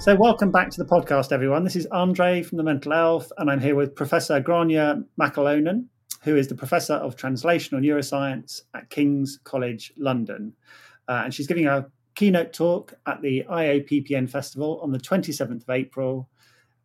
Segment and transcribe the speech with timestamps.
[0.00, 1.62] So, welcome back to the podcast, everyone.
[1.62, 5.88] This is Andre from the Mental Elf, and I'm here with Professor Gráinne McAlonan,
[6.22, 10.54] who is the Professor of Translational Neuroscience at King's College London.
[11.06, 15.68] Uh, and she's giving a keynote talk at the IoPPN Festival on the 27th of
[15.68, 16.30] April,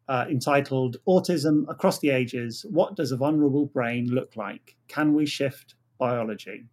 [0.09, 4.75] uh, entitled Autism Across the Ages What Does a Vulnerable Brain Look Like?
[4.89, 6.65] Can We Shift Biology?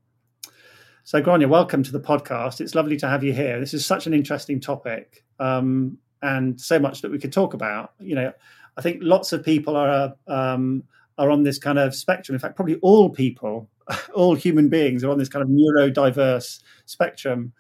[1.05, 2.61] So, Gráinne, welcome to the podcast.
[2.61, 3.61] It's lovely to have you here.
[3.61, 5.25] This is such an interesting topic.
[5.39, 7.93] Um, and so much that we could talk about.
[8.01, 8.33] You know,
[8.77, 10.85] I think lots of people are um,
[11.19, 12.35] are on this kind of spectrum.
[12.35, 13.69] In fact, probably all people,
[14.15, 17.53] all human beings, are on this kind of neurodiverse spectrum.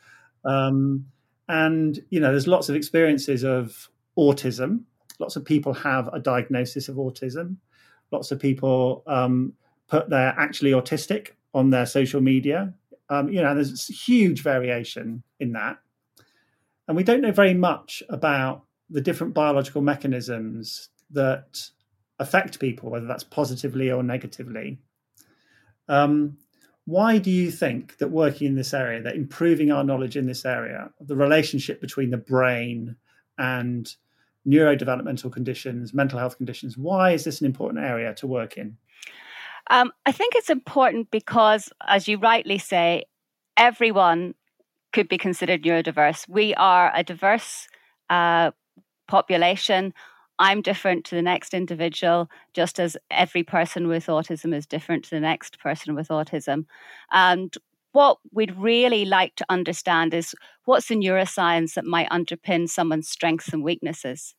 [0.44, 1.06] Um,
[1.48, 4.84] and you know, there's lots of experiences of autism.
[5.18, 7.56] Lots of people have a diagnosis of autism.
[8.10, 9.52] Lots of people um,
[9.88, 12.72] put they're actually autistic on their social media.
[13.10, 15.78] Um, you know, there's huge variation in that.
[16.88, 21.68] And we don't know very much about the different biological mechanisms that
[22.18, 24.78] affect people, whether that's positively or negatively.
[25.88, 26.38] Um,
[26.84, 30.44] why do you think that working in this area, that improving our knowledge in this
[30.44, 32.96] area, the relationship between the brain
[33.38, 33.94] and
[34.46, 38.76] neurodevelopmental conditions, mental health conditions, why is this an important area to work in?
[39.70, 43.04] Um, I think it's important because, as you rightly say,
[43.56, 44.34] everyone
[44.92, 46.28] could be considered neurodiverse.
[46.28, 47.68] We are a diverse
[48.10, 48.52] uh,
[49.08, 49.94] population.
[50.38, 55.10] I'm different to the next individual, just as every person with autism is different to
[55.10, 56.66] the next person with autism.
[57.10, 57.56] And
[57.92, 63.52] what we'd really like to understand is what's the neuroscience that might underpin someone's strengths
[63.52, 64.34] and weaknesses.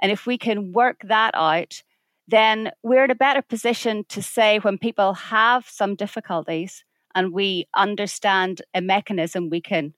[0.00, 1.82] And if we can work that out,
[2.28, 7.66] then we're in a better position to say when people have some difficulties, and we
[7.74, 9.94] understand a mechanism, we can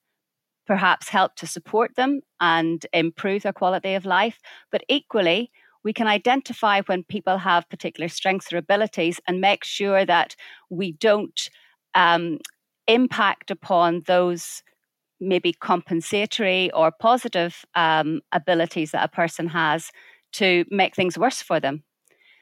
[0.66, 4.38] perhaps help to support them and improve their quality of life.
[4.72, 5.50] But equally,
[5.82, 10.34] we can identify when people have particular strengths or abilities and make sure that
[10.70, 11.50] we don't
[11.94, 12.38] um,
[12.88, 14.62] impact upon those
[15.20, 19.90] maybe compensatory or positive um, abilities that a person has
[20.32, 21.84] to make things worse for them.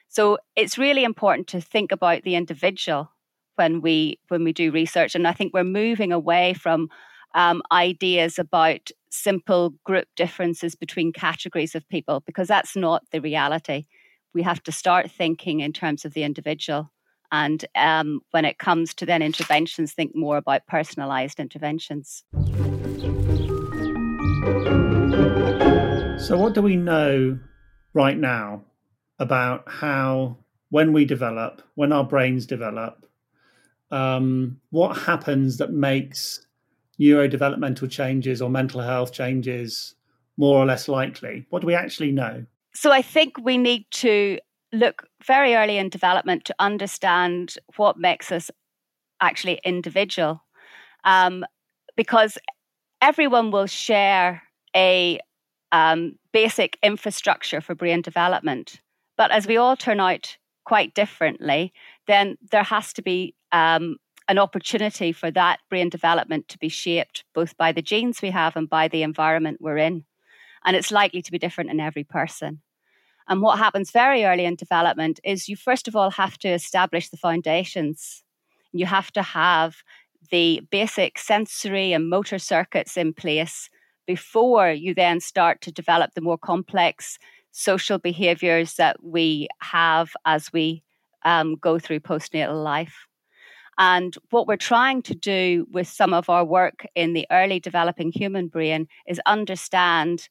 [0.07, 3.11] So it's really important to think about the individual
[3.55, 5.15] when we when we do research.
[5.15, 6.89] And i think we're moving away from
[7.35, 13.85] um, ideas about simple group differences between categories of people because that's not the reality.
[14.33, 16.91] We have to start thinking in terms of the individual
[17.31, 22.23] and um, when it comes to then interventions think more about personalized interventions.
[26.19, 27.39] So what do we know
[27.93, 28.63] right now
[29.17, 30.37] about how
[30.69, 33.05] when we develop when our brains develop
[33.93, 36.45] um, what happens that makes
[36.99, 39.95] neurodevelopmental changes or mental health changes
[40.35, 41.45] more or less likely?
[41.49, 42.45] What do we actually know?
[42.73, 44.39] So I think we need to
[44.71, 48.49] look very early in development to understand what makes us
[49.21, 50.43] actually individual.
[51.03, 51.45] Um,
[51.95, 52.39] because
[52.99, 54.41] everyone will share
[54.75, 55.19] a
[55.71, 58.81] um, basic infrastructure for brain development.
[59.17, 61.73] But as we all turn out quite differently,
[62.07, 63.97] then there has to be um,
[64.27, 68.55] an opportunity for that brain development to be shaped both by the genes we have
[68.55, 70.05] and by the environment we're in.
[70.65, 72.61] And it's likely to be different in every person.
[73.27, 77.09] And what happens very early in development is you first of all have to establish
[77.09, 78.23] the foundations.
[78.71, 79.77] You have to have
[80.31, 83.69] the basic sensory and motor circuits in place
[84.05, 87.17] before you then start to develop the more complex
[87.53, 90.83] social behaviors that we have as we
[91.23, 93.07] um, go through postnatal life.
[93.77, 98.11] And what we're trying to do with some of our work in the early developing
[98.11, 100.27] human brain is understand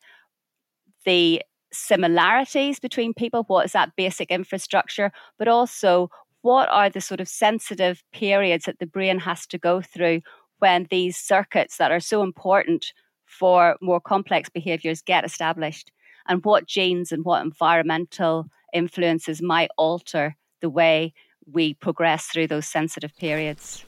[1.05, 3.45] the similarities between people.
[3.47, 5.11] What is that basic infrastructure?
[5.39, 6.11] But also,
[6.43, 10.23] what are the sort of sensitive periods that the brain has to go through
[10.59, 12.93] when these circuits that are so important
[13.27, 15.91] for more complex behaviors get established?
[16.29, 21.13] And what genes and what environmental influences might alter the way
[21.51, 23.85] we progress through those sensitive periods.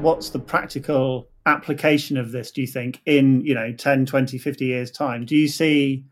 [0.00, 4.64] What's the practical application of this, do you think, in, you know, 10, 20, 50
[4.64, 5.24] years' time?
[5.24, 6.04] Do you see,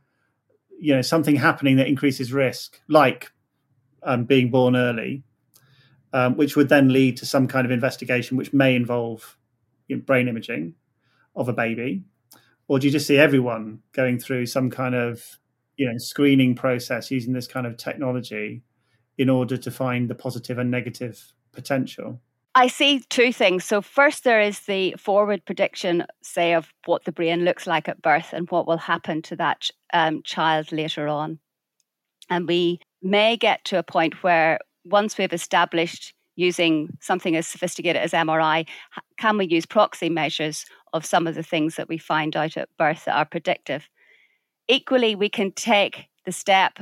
[0.78, 3.30] you know, something happening that increases risk, like
[4.02, 5.22] um, being born early,
[6.12, 9.36] um, which would then lead to some kind of investigation which may involve
[9.86, 10.74] you know, brain imaging
[11.38, 12.02] of a baby?
[12.66, 15.38] Or do you just see everyone going through some kind of
[15.78, 18.62] you know screening process using this kind of technology
[19.16, 22.20] in order to find the positive and negative potential
[22.54, 23.64] I see two things.
[23.64, 28.02] So, first, there is the forward prediction, say, of what the brain looks like at
[28.02, 31.38] birth and what will happen to that um, child later on.
[32.28, 38.02] And we may get to a point where once we've established using something as sophisticated
[38.02, 38.66] as MRI,
[39.18, 42.68] can we use proxy measures of some of the things that we find out at
[42.78, 43.88] birth that are predictive?
[44.68, 46.78] Equally, we can take the step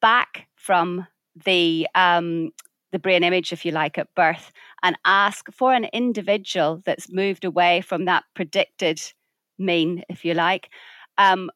[0.00, 1.06] back from
[1.44, 2.50] the um,
[2.92, 4.52] the brain image, if you like, at birth,
[4.82, 9.00] and ask for an individual that's moved away from that predicted
[9.58, 10.70] mean, if you like,
[11.18, 11.50] um,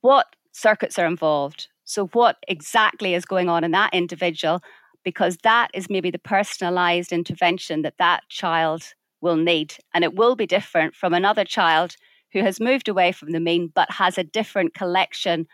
[0.00, 1.68] what circuits are involved.
[1.84, 4.62] So, what exactly is going on in that individual?
[5.04, 9.74] Because that is maybe the personalized intervention that that child will need.
[9.94, 11.96] And it will be different from another child
[12.32, 15.46] who has moved away from the mean but has a different collection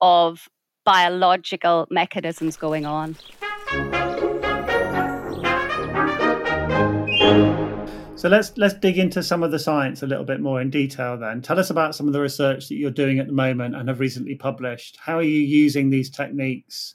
[0.00, 0.48] of
[0.84, 3.16] biological mechanisms going on.
[8.16, 11.18] So let's let's dig into some of the science a little bit more in detail
[11.18, 11.42] then.
[11.42, 14.00] Tell us about some of the research that you're doing at the moment and have
[14.00, 14.96] recently published.
[14.98, 16.94] How are you using these techniques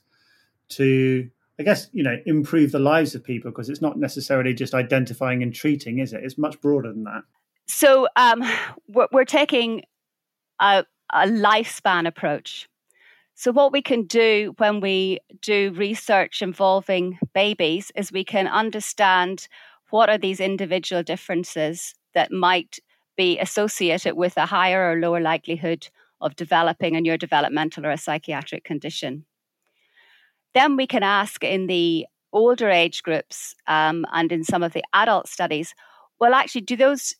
[0.69, 1.29] to
[1.61, 5.43] I guess, you know, improve the lives of people because it's not necessarily just identifying
[5.43, 6.23] and treating, is it?
[6.23, 7.21] It's much broader than that.
[7.67, 8.43] So um,
[8.87, 9.83] we're, we're taking
[10.59, 12.67] a, a lifespan approach.
[13.35, 19.47] So, what we can do when we do research involving babies is we can understand
[19.91, 22.79] what are these individual differences that might
[23.15, 25.89] be associated with a higher or lower likelihood
[26.21, 29.25] of developing a neurodevelopmental or a psychiatric condition.
[30.53, 34.83] Then we can ask in the older age groups um, and in some of the
[34.93, 35.73] adult studies,
[36.19, 37.15] well, actually, do those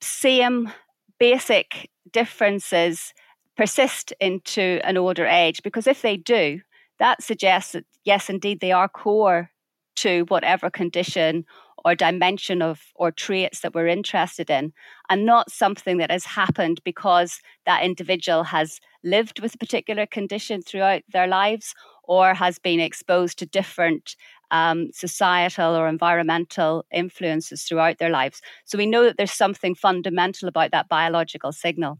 [0.00, 0.70] same
[1.18, 3.14] basic differences
[3.56, 5.62] persist into an older age?
[5.62, 6.60] Because if they do,
[6.98, 9.50] that suggests that, yes, indeed, they are core
[9.96, 11.44] to whatever condition
[11.84, 14.72] or dimension of or traits that we're interested in
[15.08, 20.60] and not something that has happened because that individual has lived with a particular condition
[20.60, 21.74] throughout their lives
[22.06, 24.16] or has been exposed to different
[24.50, 28.40] um, societal or environmental influences throughout their lives.
[28.64, 31.98] So we know that there's something fundamental about that biological signal.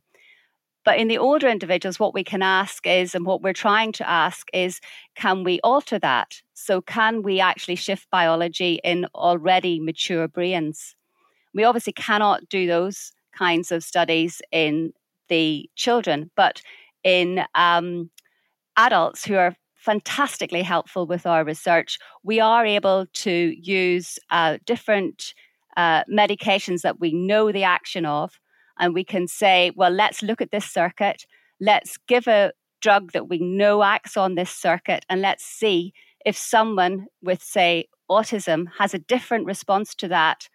[0.84, 4.08] But in the older individuals, what we can ask is, and what we're trying to
[4.08, 4.80] ask is,
[5.16, 6.40] can we alter that?
[6.54, 10.94] So, can we actually shift biology in already mature brains?
[11.52, 14.92] We obviously cannot do those kinds of studies in
[15.28, 16.62] the children, but
[17.02, 18.10] in um,
[18.76, 25.32] adults who are fantastically helpful with our research, we are able to use uh, different
[25.76, 28.40] uh, medications that we know the action of
[28.78, 31.24] and we can say, well, let's look at this circuit.
[31.60, 32.52] Let's give a
[32.82, 35.94] drug that we know acts on this circuit, and let's see
[36.24, 40.48] if someone with, say, autism has a different response to that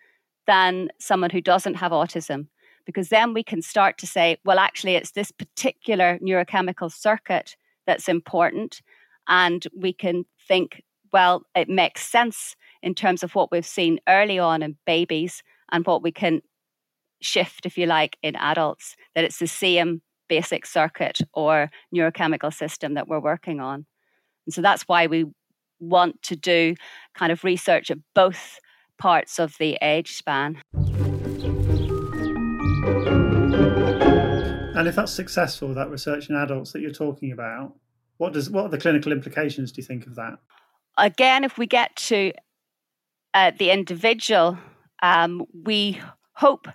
[0.46, 2.48] than someone who doesn't have autism.
[2.86, 7.56] Because then we can start to say, well, actually, it's this particular neurochemical circuit
[7.88, 8.82] that's important.
[9.28, 10.84] And we can think,
[11.14, 15.86] well, it makes sense in terms of what we've seen early on in babies and
[15.86, 16.42] what we can
[17.22, 22.94] shift, if you like, in adults, that it's the same basic circuit or neurochemical system
[22.96, 23.86] that we're working on.
[24.46, 25.26] And so that's why we
[25.80, 26.76] want to do
[27.16, 28.60] kind of research at both
[28.98, 30.62] parts of the age span.
[34.74, 37.76] And if that's successful, that research in adults that you're talking about,
[38.22, 39.72] what does what are the clinical implications?
[39.72, 40.38] Do you think of that?
[40.96, 42.32] Again, if we get to
[43.34, 44.60] uh, the individual,
[45.02, 46.00] um, we
[46.34, 46.68] hope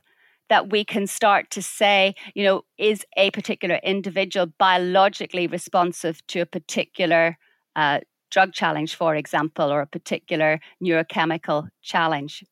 [0.49, 6.41] that we can start to say, you know, is a particular individual biologically responsive to
[6.41, 7.39] a particular
[7.77, 8.01] uh,
[8.33, 12.43] drug challenge, for example, or a particular neurochemical challenge?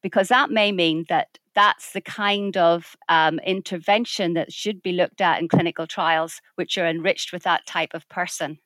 [0.00, 5.20] Because that may mean that that's the kind of um, intervention that should be looked
[5.20, 8.60] at in clinical trials, which are enriched with that type of person.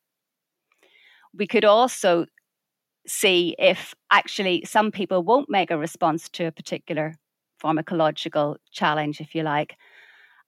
[1.32, 2.26] We could also
[3.06, 7.14] see if actually some people won't make a response to a particular
[7.64, 9.74] pharmacological challenge, if you like.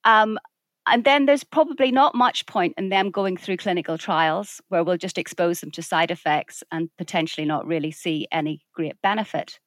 [0.05, 0.39] Um,
[0.87, 4.99] and then there's probably not much point in them going through clinical trials where we'll
[4.99, 9.59] just expose them to side effects and potentially not really see any great benefit.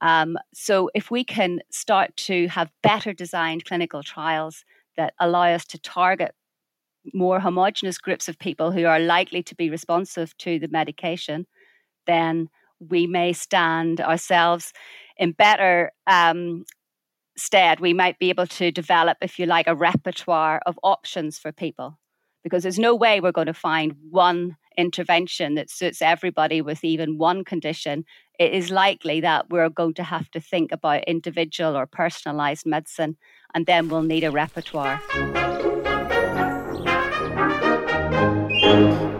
[0.00, 4.64] Um, so, if we can start to have better designed clinical trials
[4.96, 6.34] that allow us to target
[7.14, 11.46] more homogenous groups of people who are likely to be responsive to the medication,
[12.06, 12.48] then
[12.78, 14.72] we may stand ourselves
[15.16, 16.64] in better um,
[17.36, 21.52] stead, we might be able to develop, if you like, a repertoire of options for
[21.52, 21.98] people.
[22.42, 27.18] Because there's no way we're going to find one intervention that suits everybody with even
[27.18, 28.04] one condition,
[28.38, 33.16] it is likely that we're going to have to think about individual or personalized medicine,
[33.54, 35.00] and then we'll need a repertoire.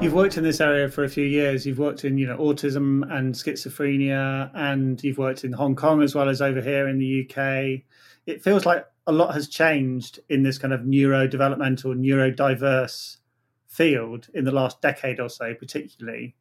[0.02, 1.66] You've worked in this area for a few years.
[1.66, 6.14] You've worked in, you know, autism and schizophrenia, and you've worked in Hong Kong as
[6.14, 7.82] well as over here in the UK.
[8.26, 13.16] It feels like a lot has changed in this kind of neurodevelopmental, neurodiverse
[13.76, 16.34] field in the last decade or so, particularly.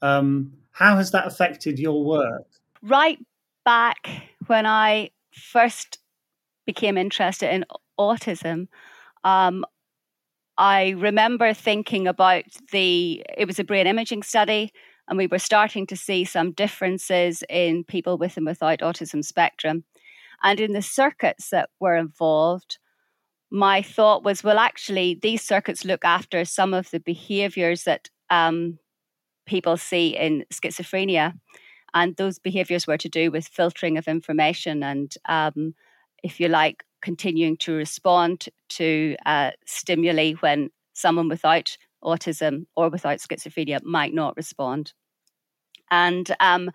[0.00, 2.46] Um, how has that affected your work?
[2.82, 3.18] Right
[3.64, 4.08] back
[4.46, 5.98] when I first
[6.66, 7.64] became interested in
[7.98, 8.68] autism,
[9.24, 9.64] um,
[10.58, 14.72] I remember thinking about the, it was a brain imaging study,
[15.08, 19.84] and we were starting to see some differences in people with and without autism spectrum.
[20.42, 22.78] And in the circuits that were involved,
[23.52, 28.78] my thought was, well, actually, these circuits look after some of the behaviors that um,
[29.44, 31.34] people see in schizophrenia.
[31.92, 35.74] And those behaviors were to do with filtering of information and, um,
[36.24, 43.18] if you like, continuing to respond to uh, stimuli when someone without autism or without
[43.18, 44.94] schizophrenia might not respond.
[45.90, 46.70] And um,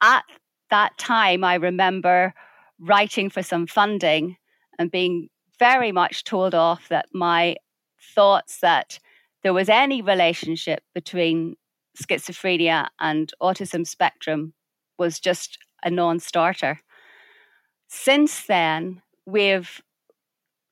[0.00, 0.24] at
[0.70, 2.32] that time, I remember
[2.78, 4.36] writing for some funding
[4.78, 5.28] and being
[5.62, 7.54] very much told off that my
[8.16, 8.98] thoughts that
[9.44, 11.54] there was any relationship between
[11.96, 14.54] schizophrenia and autism spectrum
[14.98, 16.80] was just a non starter.
[17.86, 19.80] Since then, we've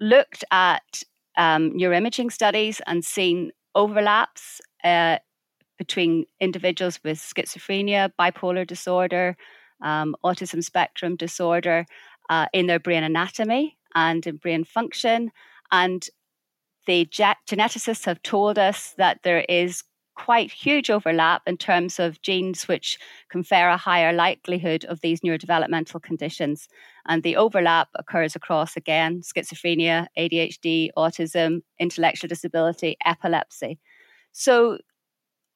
[0.00, 1.04] looked at
[1.36, 5.18] um, neuroimaging studies and seen overlaps uh,
[5.78, 9.36] between individuals with schizophrenia, bipolar disorder,
[9.84, 11.86] um, autism spectrum disorder
[12.28, 15.30] uh, in their brain anatomy and in brain function.
[15.72, 16.06] And
[16.86, 19.84] the geneticists have told us that there is
[20.16, 22.98] quite huge overlap in terms of genes which
[23.30, 26.68] confer a higher likelihood of these neurodevelopmental conditions.
[27.06, 33.78] And the overlap occurs across, again, schizophrenia, ADHD, autism, intellectual disability, epilepsy.
[34.32, 34.78] So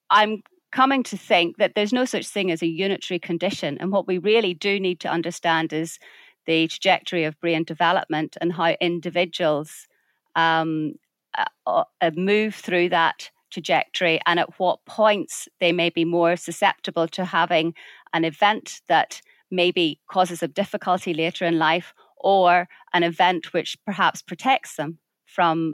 [0.09, 3.77] I'm coming to think that there's no such thing as a unitary condition.
[3.79, 5.99] And what we really do need to understand is
[6.45, 9.87] the trajectory of brain development and how individuals
[10.35, 10.93] um,
[11.37, 17.07] uh, uh, move through that trajectory and at what points they may be more susceptible
[17.07, 17.73] to having
[18.13, 19.21] an event that
[19.51, 25.73] maybe causes them difficulty later in life or an event which perhaps protects them from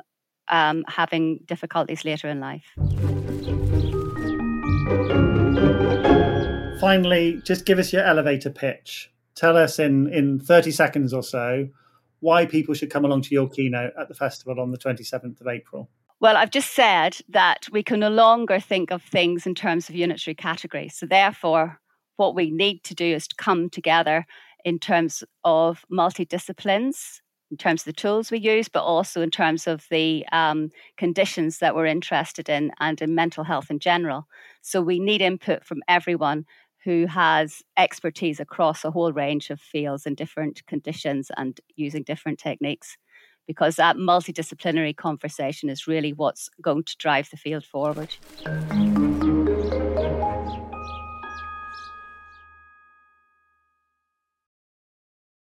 [0.49, 2.65] um, having difficulties later in life.
[6.79, 9.11] Finally, just give us your elevator pitch.
[9.41, 11.67] Tell us in, in 30 seconds or so
[12.19, 15.47] why people should come along to your keynote at the festival on the 27th of
[15.47, 15.89] April.
[16.19, 19.95] Well, I've just said that we can no longer think of things in terms of
[19.95, 20.93] unitary categories.
[20.95, 21.79] So, therefore,
[22.17, 24.27] what we need to do is to come together
[24.63, 29.65] in terms of multidisciplines, in terms of the tools we use, but also in terms
[29.65, 34.27] of the um, conditions that we're interested in and in mental health in general.
[34.61, 36.45] So, we need input from everyone
[36.83, 42.39] who has expertise across a whole range of fields and different conditions and using different
[42.39, 42.97] techniques
[43.47, 48.15] because that multidisciplinary conversation is really what's going to drive the field forward.